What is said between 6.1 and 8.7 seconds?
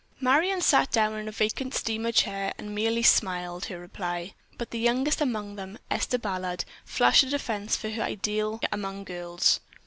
Ballard, flashed a defense for her ideal